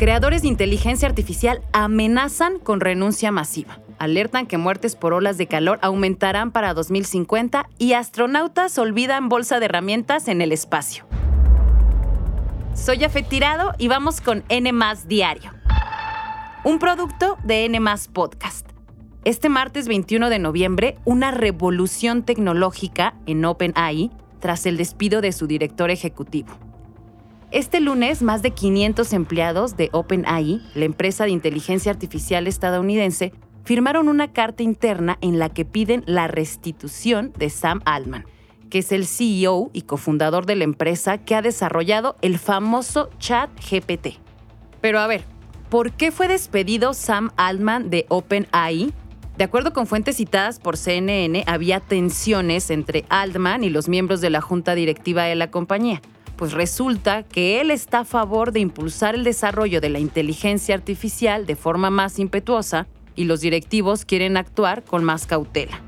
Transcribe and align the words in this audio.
Creadores 0.00 0.40
de 0.40 0.48
inteligencia 0.48 1.06
artificial 1.06 1.60
amenazan 1.74 2.58
con 2.58 2.80
renuncia 2.80 3.30
masiva. 3.30 3.80
Alertan 3.98 4.46
que 4.46 4.56
muertes 4.56 4.96
por 4.96 5.12
olas 5.12 5.36
de 5.36 5.46
calor 5.46 5.78
aumentarán 5.82 6.52
para 6.52 6.72
2050 6.72 7.68
y 7.76 7.92
astronautas 7.92 8.78
olvidan 8.78 9.28
bolsa 9.28 9.60
de 9.60 9.66
herramientas 9.66 10.28
en 10.28 10.40
el 10.40 10.52
espacio. 10.52 11.04
Soy 12.72 13.04
Afet 13.04 13.28
Tirado 13.28 13.74
y 13.76 13.88
vamos 13.88 14.22
con 14.22 14.42
N 14.48 14.72
Diario, 15.06 15.52
un 16.64 16.78
producto 16.78 17.36
de 17.44 17.66
N 17.66 17.78
Podcast. 18.10 18.70
Este 19.26 19.50
martes 19.50 19.86
21 19.86 20.30
de 20.30 20.38
noviembre, 20.38 20.96
una 21.04 21.30
revolución 21.30 22.22
tecnológica 22.22 23.16
en 23.26 23.44
OpenAI 23.44 24.10
tras 24.38 24.64
el 24.64 24.78
despido 24.78 25.20
de 25.20 25.32
su 25.32 25.46
director 25.46 25.90
ejecutivo. 25.90 26.69
Este 27.52 27.80
lunes, 27.80 28.22
más 28.22 28.42
de 28.42 28.52
500 28.52 29.12
empleados 29.12 29.76
de 29.76 29.88
OpenAI, 29.90 30.62
la 30.76 30.84
empresa 30.84 31.24
de 31.24 31.30
inteligencia 31.30 31.90
artificial 31.90 32.46
estadounidense, 32.46 33.32
firmaron 33.64 34.08
una 34.08 34.32
carta 34.32 34.62
interna 34.62 35.18
en 35.20 35.40
la 35.40 35.48
que 35.48 35.64
piden 35.64 36.04
la 36.06 36.28
restitución 36.28 37.32
de 37.36 37.50
Sam 37.50 37.80
Altman, 37.86 38.24
que 38.70 38.78
es 38.78 38.92
el 38.92 39.04
CEO 39.04 39.70
y 39.72 39.82
cofundador 39.82 40.46
de 40.46 40.54
la 40.54 40.62
empresa 40.62 41.18
que 41.18 41.34
ha 41.34 41.42
desarrollado 41.42 42.14
el 42.22 42.38
famoso 42.38 43.10
chat 43.18 43.50
GPT. 43.68 44.20
Pero 44.80 45.00
a 45.00 45.08
ver, 45.08 45.24
¿por 45.70 45.90
qué 45.90 46.12
fue 46.12 46.28
despedido 46.28 46.94
Sam 46.94 47.32
Altman 47.36 47.90
de 47.90 48.06
OpenAI 48.10 48.94
de 49.36 49.44
acuerdo 49.44 49.72
con 49.72 49.86
fuentes 49.86 50.18
citadas 50.18 50.58
por 50.58 50.76
CNN, 50.76 51.44
había 51.46 51.80
tensiones 51.80 52.68
entre 52.68 53.06
Altman 53.08 53.64
y 53.64 53.70
los 53.70 53.88
miembros 53.88 54.20
de 54.20 54.28
la 54.28 54.42
junta 54.42 54.74
directiva 54.74 55.22
de 55.24 55.34
la 55.34 55.50
compañía. 55.50 56.02
Pues 56.40 56.54
resulta 56.54 57.22
que 57.22 57.60
él 57.60 57.70
está 57.70 57.98
a 57.98 58.04
favor 58.06 58.50
de 58.50 58.60
impulsar 58.60 59.14
el 59.14 59.24
desarrollo 59.24 59.82
de 59.82 59.90
la 59.90 59.98
inteligencia 59.98 60.74
artificial 60.74 61.44
de 61.44 61.54
forma 61.54 61.90
más 61.90 62.18
impetuosa 62.18 62.86
y 63.14 63.24
los 63.24 63.42
directivos 63.42 64.06
quieren 64.06 64.38
actuar 64.38 64.82
con 64.82 65.04
más 65.04 65.26
cautela. 65.26 65.82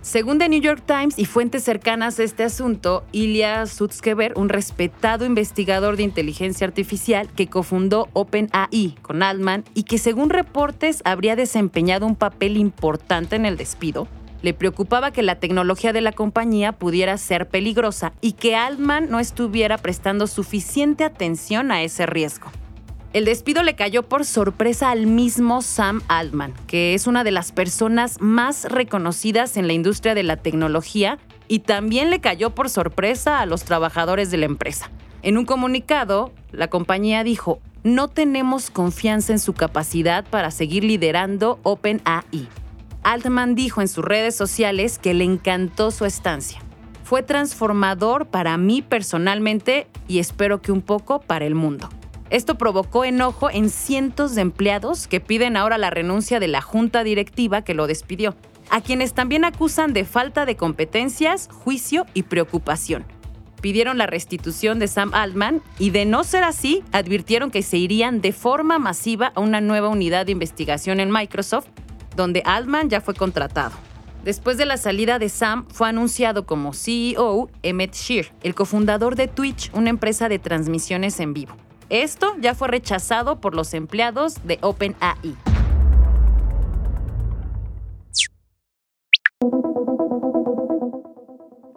Según 0.00 0.38
The 0.38 0.48
New 0.48 0.62
York 0.62 0.84
Times 0.86 1.18
y 1.18 1.26
fuentes 1.26 1.64
cercanas 1.64 2.18
a 2.18 2.22
este 2.22 2.44
asunto, 2.44 3.04
Ilya 3.12 3.66
Sutskever, 3.66 4.32
un 4.36 4.48
respetado 4.48 5.26
investigador 5.26 5.98
de 5.98 6.04
inteligencia 6.04 6.66
artificial 6.66 7.28
que 7.36 7.48
cofundó 7.48 8.08
OpenAI 8.14 8.96
con 9.02 9.22
Altman 9.22 9.64
y 9.74 9.82
que 9.82 9.98
según 9.98 10.30
reportes 10.30 11.02
habría 11.04 11.36
desempeñado 11.36 12.06
un 12.06 12.16
papel 12.16 12.56
importante 12.56 13.36
en 13.36 13.44
el 13.44 13.58
despido, 13.58 14.08
le 14.42 14.54
preocupaba 14.54 15.12
que 15.12 15.22
la 15.22 15.36
tecnología 15.36 15.92
de 15.92 16.00
la 16.00 16.12
compañía 16.12 16.72
pudiera 16.72 17.16
ser 17.18 17.48
peligrosa 17.48 18.12
y 18.20 18.32
que 18.32 18.56
Altman 18.56 19.10
no 19.10 19.20
estuviera 19.20 19.78
prestando 19.78 20.26
suficiente 20.26 21.04
atención 21.04 21.70
a 21.72 21.82
ese 21.82 22.06
riesgo. 22.06 22.50
El 23.12 23.24
despido 23.24 23.64
le 23.64 23.74
cayó 23.74 24.04
por 24.04 24.24
sorpresa 24.24 24.90
al 24.90 25.06
mismo 25.06 25.62
Sam 25.62 26.00
Altman, 26.06 26.54
que 26.68 26.94
es 26.94 27.08
una 27.08 27.24
de 27.24 27.32
las 27.32 27.50
personas 27.50 28.20
más 28.20 28.66
reconocidas 28.66 29.56
en 29.56 29.66
la 29.66 29.72
industria 29.72 30.14
de 30.14 30.22
la 30.22 30.36
tecnología, 30.36 31.18
y 31.48 31.58
también 31.60 32.10
le 32.10 32.20
cayó 32.20 32.50
por 32.50 32.70
sorpresa 32.70 33.40
a 33.40 33.46
los 33.46 33.64
trabajadores 33.64 34.30
de 34.30 34.36
la 34.36 34.46
empresa. 34.46 34.92
En 35.22 35.36
un 35.36 35.44
comunicado, 35.44 36.32
la 36.52 36.70
compañía 36.70 37.24
dijo, 37.24 37.60
no 37.82 38.06
tenemos 38.06 38.70
confianza 38.70 39.32
en 39.32 39.40
su 39.40 39.54
capacidad 39.54 40.24
para 40.24 40.52
seguir 40.52 40.84
liderando 40.84 41.58
OpenAI. 41.64 42.48
Altman 43.02 43.54
dijo 43.54 43.80
en 43.80 43.88
sus 43.88 44.04
redes 44.04 44.34
sociales 44.34 44.98
que 44.98 45.14
le 45.14 45.24
encantó 45.24 45.90
su 45.90 46.04
estancia. 46.04 46.60
Fue 47.02 47.22
transformador 47.22 48.26
para 48.26 48.56
mí 48.56 48.82
personalmente 48.82 49.86
y 50.06 50.18
espero 50.18 50.60
que 50.60 50.70
un 50.70 50.82
poco 50.82 51.20
para 51.20 51.46
el 51.46 51.54
mundo. 51.54 51.88
Esto 52.28 52.56
provocó 52.56 53.04
enojo 53.04 53.50
en 53.50 53.70
cientos 53.70 54.34
de 54.34 54.42
empleados 54.42 55.08
que 55.08 55.18
piden 55.18 55.56
ahora 55.56 55.78
la 55.78 55.90
renuncia 55.90 56.38
de 56.38 56.46
la 56.46 56.60
junta 56.60 57.02
directiva 57.02 57.62
que 57.62 57.74
lo 57.74 57.88
despidió, 57.88 58.36
a 58.70 58.80
quienes 58.80 59.14
también 59.14 59.44
acusan 59.44 59.92
de 59.92 60.04
falta 60.04 60.46
de 60.46 60.56
competencias, 60.56 61.48
juicio 61.52 62.06
y 62.14 62.22
preocupación. 62.22 63.04
Pidieron 63.60 63.98
la 63.98 64.06
restitución 64.06 64.78
de 64.78 64.86
Sam 64.86 65.10
Altman 65.12 65.60
y 65.78 65.90
de 65.90 66.04
no 66.04 66.22
ser 66.22 66.44
así, 66.44 66.84
advirtieron 66.92 67.50
que 67.50 67.62
se 67.62 67.78
irían 67.78 68.20
de 68.20 68.32
forma 68.32 68.78
masiva 68.78 69.32
a 69.34 69.40
una 69.40 69.60
nueva 69.60 69.88
unidad 69.88 70.26
de 70.26 70.32
investigación 70.32 71.00
en 71.00 71.10
Microsoft, 71.10 71.66
donde 72.16 72.42
Altman 72.44 72.90
ya 72.90 73.00
fue 73.00 73.14
contratado. 73.14 73.72
Después 74.24 74.58
de 74.58 74.66
la 74.66 74.76
salida 74.76 75.18
de 75.18 75.28
Sam, 75.30 75.66
fue 75.68 75.88
anunciado 75.88 76.44
como 76.44 76.74
CEO 76.74 77.48
Emmett 77.62 77.94
Shear, 77.94 78.26
el 78.42 78.54
cofundador 78.54 79.16
de 79.16 79.28
Twitch, 79.28 79.70
una 79.72 79.88
empresa 79.88 80.28
de 80.28 80.38
transmisiones 80.38 81.20
en 81.20 81.32
vivo. 81.32 81.56
Esto 81.88 82.36
ya 82.40 82.54
fue 82.54 82.68
rechazado 82.68 83.40
por 83.40 83.54
los 83.54 83.72
empleados 83.74 84.34
de 84.44 84.58
OpenAI. 84.60 85.49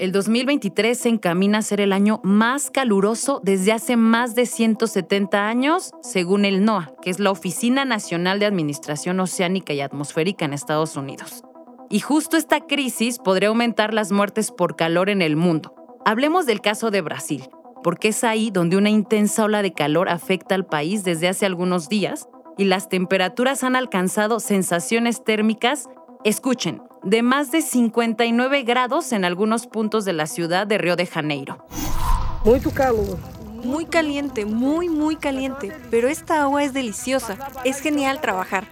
El 0.00 0.12
2023 0.12 0.96
se 0.96 1.10
encamina 1.10 1.58
a 1.58 1.62
ser 1.62 1.78
el 1.78 1.92
año 1.92 2.20
más 2.24 2.70
caluroso 2.70 3.38
desde 3.44 3.72
hace 3.72 3.98
más 3.98 4.34
de 4.34 4.46
170 4.46 5.46
años, 5.46 5.90
según 6.00 6.46
el 6.46 6.64
NOAA, 6.64 6.94
que 7.02 7.10
es 7.10 7.20
la 7.20 7.30
Oficina 7.30 7.84
Nacional 7.84 8.38
de 8.38 8.46
Administración 8.46 9.20
Oceánica 9.20 9.74
y 9.74 9.82
Atmosférica 9.82 10.46
en 10.46 10.54
Estados 10.54 10.96
Unidos. 10.96 11.44
Y 11.90 12.00
justo 12.00 12.38
esta 12.38 12.60
crisis 12.60 13.18
podría 13.18 13.50
aumentar 13.50 13.92
las 13.92 14.10
muertes 14.10 14.52
por 14.52 14.74
calor 14.74 15.10
en 15.10 15.20
el 15.20 15.36
mundo. 15.36 15.74
Hablemos 16.06 16.46
del 16.46 16.62
caso 16.62 16.90
de 16.90 17.02
Brasil, 17.02 17.50
porque 17.84 18.08
es 18.08 18.24
ahí 18.24 18.50
donde 18.50 18.78
una 18.78 18.88
intensa 18.88 19.44
ola 19.44 19.60
de 19.60 19.74
calor 19.74 20.08
afecta 20.08 20.54
al 20.54 20.64
país 20.64 21.04
desde 21.04 21.28
hace 21.28 21.44
algunos 21.44 21.90
días 21.90 22.26
y 22.56 22.64
las 22.64 22.88
temperaturas 22.88 23.64
han 23.64 23.76
alcanzado 23.76 24.40
sensaciones 24.40 25.24
térmicas, 25.24 25.90
escuchen, 26.24 26.80
de 27.02 27.22
más 27.22 27.50
de 27.50 27.62
59 27.62 28.62
grados 28.62 29.12
en 29.12 29.24
algunos 29.24 29.66
puntos 29.66 30.04
de 30.04 30.12
la 30.12 30.26
ciudad 30.26 30.66
de 30.66 30.78
Río 30.78 30.96
de 30.96 31.06
Janeiro. 31.06 31.66
Muy 32.44 32.60
calor. 32.60 33.18
Muy 33.64 33.84
caliente, 33.84 34.46
muy, 34.46 34.88
muy 34.88 35.16
caliente, 35.16 35.70
pero 35.90 36.08
esta 36.08 36.42
agua 36.42 36.64
es 36.64 36.72
deliciosa, 36.72 37.36
es 37.64 37.80
genial 37.80 38.20
trabajar. 38.20 38.66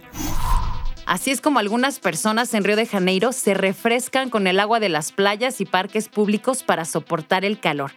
Así 1.05 1.31
es 1.31 1.41
como 1.41 1.59
algunas 1.59 1.99
personas 1.99 2.53
en 2.53 2.63
Río 2.63 2.75
de 2.75 2.85
Janeiro 2.85 3.31
se 3.31 3.53
refrescan 3.53 4.29
con 4.29 4.47
el 4.47 4.59
agua 4.59 4.79
de 4.79 4.89
las 4.89 5.11
playas 5.11 5.61
y 5.61 5.65
parques 5.65 6.09
públicos 6.09 6.63
para 6.63 6.85
soportar 6.85 7.45
el 7.45 7.59
calor. 7.59 7.91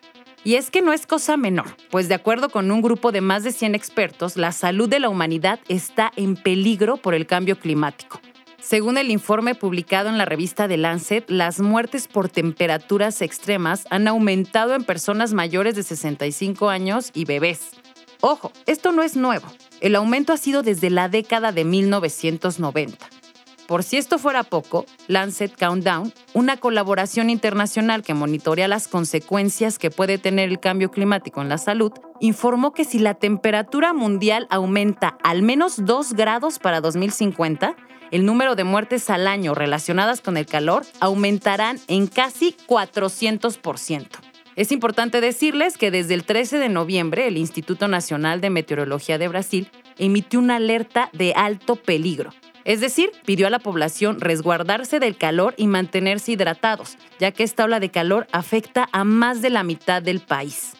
Y 0.45 0.57
es 0.57 0.71
que 0.71 0.83
no 0.83 0.93
es 0.93 1.07
cosa 1.07 1.37
menor, 1.37 1.77
pues 1.91 2.09
de 2.09 2.15
acuerdo 2.15 2.49
con 2.49 2.71
un 2.71 2.83
grupo 2.83 3.13
de 3.13 3.21
más 3.21 3.45
de 3.45 3.53
100 3.53 3.75
expertos, 3.75 4.37
la 4.37 4.51
salud 4.51 4.89
de 4.89 4.99
la 4.99 5.09
humanidad 5.09 5.61
está 5.69 6.11
en 6.17 6.37
peligro 6.37 6.97
por 6.97 7.15
el 7.15 7.27
cambio 7.27 7.59
climático. 7.59 8.21
Según 8.63 8.97
el 8.97 9.11
informe 9.11 9.57
publicado 9.57 10.09
en 10.09 10.19
la 10.19 10.25
revista 10.25 10.69
The 10.69 10.77
Lancet, 10.77 11.29
las 11.29 11.61
muertes 11.61 12.07
por 12.07 12.29
temperaturas 12.29 13.21
extremas 13.21 13.87
han 13.91 14.07
aumentado 14.07 14.75
en 14.75 14.85
personas 14.85 15.35
mayores 15.35 15.75
de 15.75 15.83
65 15.83 16.69
años 16.69 17.11
y 17.13 17.25
bebés. 17.25 17.73
Ojo, 18.21 18.53
esto 18.67 18.93
no 18.93 19.03
es 19.03 19.17
nuevo. 19.17 19.49
El 19.81 19.97
aumento 19.97 20.33
ha 20.33 20.37
sido 20.37 20.63
desde 20.63 20.91
la 20.91 21.09
década 21.09 21.51
de 21.51 21.65
1990. 21.65 23.22
Por 23.67 23.83
si 23.83 23.97
esto 23.97 24.19
fuera 24.19 24.43
poco, 24.43 24.87
Lancet 25.07 25.57
Countdown, 25.57 26.13
una 26.35 26.57
colaboración 26.57 27.31
internacional 27.31 28.03
que 28.03 28.15
monitorea 28.15 28.69
las 28.69 28.89
consecuencias 28.89 29.79
que 29.79 29.91
puede 29.91 30.19
tener 30.19 30.49
el 30.49 30.61
cambio 30.61 30.91
climático 30.91 31.41
en 31.41 31.49
la 31.49 31.59
salud, 31.59 31.93
informó 32.21 32.73
que 32.73 32.85
si 32.85 32.99
la 32.99 33.15
temperatura 33.15 33.93
mundial 33.93 34.47
aumenta 34.51 35.17
al 35.23 35.43
menos 35.43 35.85
2 35.85 36.15
grados 36.15 36.59
para 36.59 36.81
2050, 36.81 37.77
el 38.11 38.27
número 38.27 38.57
de 38.57 38.65
muertes 38.65 39.09
al 39.11 39.27
año 39.27 39.55
relacionadas 39.55 40.21
con 40.21 40.37
el 40.37 40.47
calor 40.47 40.85
aumentarán 41.01 41.79
en 41.89 42.09
casi 42.09 42.55
400%. 42.69 44.32
Es 44.57 44.73
importante 44.73 45.21
decirles 45.21 45.79
que 45.79 45.91
desde 45.91 46.15
el 46.15 46.25
13 46.25 46.59
de 46.59 46.69
noviembre 46.69 47.27
el 47.27 47.37
Instituto 47.37 47.89
Nacional 47.89 48.41
de 48.41 48.51
Meteorología 48.51 49.19
de 49.19 49.29
Brasil 49.29 49.71
emitió 49.99 50.41
una 50.41 50.57
alerta 50.57 51.09
de 51.13 51.33
alto 51.35 51.77
peligro 51.77 52.33
es 52.65 52.81
decir, 52.81 53.11
pidió 53.25 53.47
a 53.47 53.51
la 53.51 53.59
población 53.59 54.21
resguardarse 54.21 55.01
del 55.01 55.17
calor 55.17 55.55
y 55.57 55.67
mantenerse 55.67 56.33
hidratados, 56.33 56.97
ya 57.19 57.33
que 57.33 57.43
esta 57.43 57.65
ola 57.65 57.81
de 57.81 57.91
calor 57.91 58.27
afecta 58.33 58.89
a 58.93 59.05
más 59.05 59.43
de 59.43 59.51
la 59.51 59.65
mitad 59.65 60.03
del 60.03 60.21
país. 60.21 60.75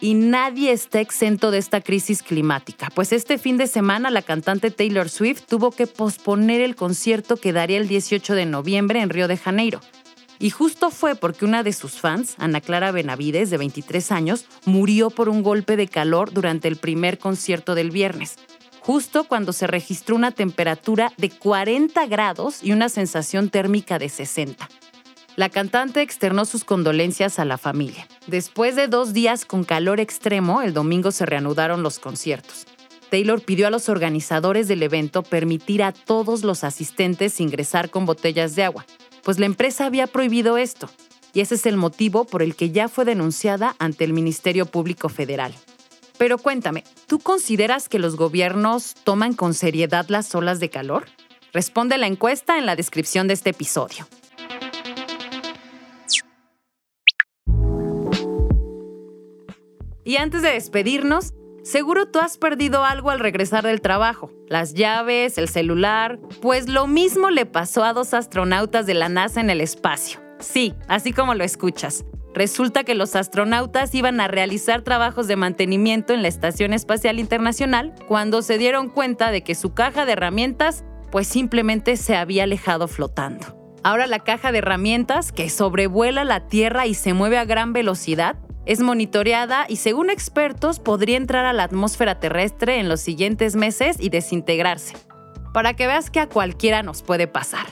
Y 0.00 0.14
nadie 0.14 0.72
está 0.72 1.00
exento 1.00 1.50
de 1.50 1.58
esta 1.58 1.80
crisis 1.80 2.22
climática, 2.22 2.90
pues 2.94 3.12
este 3.12 3.38
fin 3.38 3.56
de 3.56 3.66
semana 3.66 4.10
la 4.10 4.22
cantante 4.22 4.70
Taylor 4.70 5.08
Swift 5.08 5.44
tuvo 5.48 5.70
que 5.70 5.86
posponer 5.86 6.60
el 6.60 6.76
concierto 6.76 7.38
que 7.38 7.54
daría 7.54 7.78
el 7.78 7.88
18 7.88 8.34
de 8.34 8.46
noviembre 8.46 9.00
en 9.00 9.08
Río 9.08 9.26
de 9.26 9.38
Janeiro. 9.38 9.80
Y 10.38 10.50
justo 10.50 10.90
fue 10.90 11.14
porque 11.14 11.44
una 11.44 11.62
de 11.62 11.72
sus 11.72 12.00
fans, 12.00 12.34
Ana 12.38 12.60
Clara 12.60 12.92
Benavides, 12.92 13.50
de 13.50 13.56
23 13.56 14.12
años, 14.12 14.46
murió 14.64 15.10
por 15.10 15.28
un 15.28 15.42
golpe 15.42 15.76
de 15.76 15.88
calor 15.88 16.32
durante 16.32 16.68
el 16.68 16.76
primer 16.76 17.18
concierto 17.18 17.74
del 17.74 17.90
viernes 17.90 18.36
justo 18.86 19.24
cuando 19.24 19.52
se 19.52 19.66
registró 19.66 20.14
una 20.14 20.30
temperatura 20.30 21.12
de 21.16 21.30
40 21.30 22.06
grados 22.06 22.62
y 22.62 22.70
una 22.70 22.88
sensación 22.88 23.50
térmica 23.50 23.98
de 23.98 24.08
60. 24.08 24.68
La 25.34 25.48
cantante 25.48 26.02
externó 26.02 26.44
sus 26.44 26.62
condolencias 26.62 27.40
a 27.40 27.44
la 27.44 27.58
familia. 27.58 28.06
Después 28.28 28.76
de 28.76 28.86
dos 28.86 29.12
días 29.12 29.44
con 29.44 29.64
calor 29.64 29.98
extremo, 29.98 30.62
el 30.62 30.72
domingo 30.72 31.10
se 31.10 31.26
reanudaron 31.26 31.82
los 31.82 31.98
conciertos. 31.98 32.64
Taylor 33.10 33.42
pidió 33.42 33.66
a 33.66 33.70
los 33.70 33.88
organizadores 33.88 34.68
del 34.68 34.84
evento 34.84 35.24
permitir 35.24 35.82
a 35.82 35.90
todos 35.90 36.44
los 36.44 36.62
asistentes 36.62 37.40
ingresar 37.40 37.90
con 37.90 38.06
botellas 38.06 38.54
de 38.54 38.62
agua, 38.62 38.86
pues 39.26 39.40
la 39.40 39.46
empresa 39.46 39.86
había 39.86 40.06
prohibido 40.06 40.56
esto, 40.56 40.88
y 41.34 41.40
ese 41.40 41.56
es 41.56 41.66
el 41.66 41.76
motivo 41.76 42.26
por 42.26 42.44
el 42.44 42.54
que 42.54 42.70
ya 42.70 42.86
fue 42.86 43.04
denunciada 43.04 43.74
ante 43.80 44.04
el 44.04 44.12
Ministerio 44.12 44.66
Público 44.66 45.08
Federal. 45.08 45.52
Pero 46.16 46.38
cuéntame, 46.38 46.84
¿tú 47.08 47.18
consideras 47.18 47.88
que 47.88 47.98
los 47.98 48.14
gobiernos 48.14 48.94
toman 49.02 49.34
con 49.34 49.52
seriedad 49.52 50.06
las 50.10 50.32
olas 50.36 50.60
de 50.60 50.70
calor? 50.70 51.06
Responde 51.52 51.98
la 51.98 52.06
encuesta 52.06 52.56
en 52.56 52.66
la 52.66 52.76
descripción 52.76 53.26
de 53.26 53.34
este 53.34 53.50
episodio. 53.50 54.06
Y 60.04 60.18
antes 60.18 60.42
de 60.42 60.52
despedirnos, 60.52 61.34
seguro 61.66 62.06
tú 62.06 62.20
has 62.20 62.38
perdido 62.38 62.84
algo 62.84 63.10
al 63.10 63.18
regresar 63.18 63.64
del 63.64 63.80
trabajo. 63.80 64.30
Las 64.48 64.72
llaves, 64.72 65.36
el 65.36 65.48
celular. 65.48 66.20
Pues 66.40 66.68
lo 66.68 66.86
mismo 66.86 67.30
le 67.30 67.44
pasó 67.44 67.82
a 67.84 67.92
dos 67.92 68.14
astronautas 68.14 68.86
de 68.86 68.94
la 68.94 69.08
NASA 69.08 69.40
en 69.40 69.50
el 69.50 69.60
espacio. 69.60 70.20
Sí, 70.38 70.74
así 70.86 71.12
como 71.12 71.34
lo 71.34 71.42
escuchas. 71.42 72.04
Resulta 72.34 72.84
que 72.84 72.94
los 72.94 73.16
astronautas 73.16 73.94
iban 73.94 74.20
a 74.20 74.28
realizar 74.28 74.82
trabajos 74.82 75.26
de 75.26 75.36
mantenimiento 75.36 76.12
en 76.12 76.22
la 76.22 76.28
Estación 76.28 76.72
Espacial 76.72 77.18
Internacional 77.18 77.94
cuando 78.06 78.42
se 78.42 78.58
dieron 78.58 78.88
cuenta 78.88 79.30
de 79.30 79.42
que 79.42 79.54
su 79.54 79.74
caja 79.74 80.04
de 80.04 80.12
herramientas 80.12 80.84
pues 81.10 81.26
simplemente 81.26 81.96
se 81.96 82.14
había 82.14 82.44
alejado 82.44 82.88
flotando. 82.88 83.56
Ahora 83.82 84.06
la 84.06 84.18
caja 84.18 84.52
de 84.52 84.58
herramientas, 84.58 85.32
que 85.32 85.48
sobrevuela 85.48 86.24
la 86.24 86.48
Tierra 86.48 86.86
y 86.86 86.94
se 86.94 87.14
mueve 87.14 87.38
a 87.38 87.44
gran 87.44 87.72
velocidad, 87.72 88.36
es 88.66 88.80
monitoreada 88.80 89.64
y 89.68 89.76
según 89.76 90.10
expertos 90.10 90.80
podría 90.80 91.16
entrar 91.16 91.46
a 91.46 91.52
la 91.52 91.62
atmósfera 91.62 92.20
terrestre 92.20 92.78
en 92.78 92.88
los 92.88 93.00
siguientes 93.00 93.56
meses 93.56 93.96
y 93.98 94.10
desintegrarse. 94.10 94.96
Para 95.54 95.74
que 95.74 95.86
veas 95.86 96.10
que 96.10 96.20
a 96.20 96.28
cualquiera 96.28 96.82
nos 96.82 97.02
puede 97.02 97.28
pasar. 97.28 97.66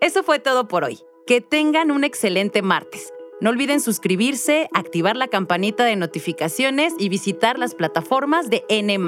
Eso 0.00 0.22
fue 0.22 0.38
todo 0.38 0.68
por 0.68 0.84
hoy. 0.84 0.98
Que 1.26 1.40
tengan 1.40 1.90
un 1.90 2.04
excelente 2.04 2.60
martes. 2.60 3.12
No 3.40 3.50
olviden 3.50 3.80
suscribirse, 3.80 4.68
activar 4.74 5.16
la 5.16 5.28
campanita 5.28 5.84
de 5.84 5.96
notificaciones 5.96 6.94
y 6.98 7.08
visitar 7.08 7.58
las 7.58 7.74
plataformas 7.74 8.50
de 8.50 8.64
N. 8.68 8.98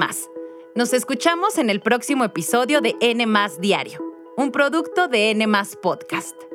Nos 0.75 0.93
escuchamos 0.93 1.57
en 1.59 1.69
el 1.69 1.81
próximo 1.81 2.23
episodio 2.23 2.81
de 2.81 2.95
N 2.99 3.25
Diario, 3.59 4.03
un 4.37 4.51
producto 4.51 5.07
de 5.07 5.31
N 5.31 5.47
Podcast. 5.81 6.52